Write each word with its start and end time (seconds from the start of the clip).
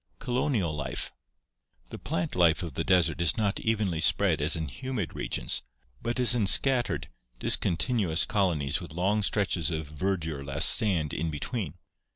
Colonial 0.17 0.75
Life 0.75 1.11
The 1.89 1.99
plant 1.99 2.35
life 2.35 2.63
of 2.63 2.73
the 2.73 2.83
desert 2.83 3.21
is 3.21 3.37
not 3.37 3.59
evenly 3.59 4.01
spread 4.01 4.41
as 4.41 4.55
in 4.55 4.67
humid 4.67 5.13
re 5.13 5.29
gions, 5.29 5.61
but 6.01 6.19
is 6.19 6.33
in 6.33 6.47
scattered, 6.47 7.07
discontinuous 7.37 8.25
colonies 8.25 8.81
with 8.81 8.93
long 8.93 9.21
stretches 9.21 9.69
of 9.69 9.85
verdureless 9.85 10.65
sand 10.65 11.13
in 11.13 11.29
between. 11.29 11.75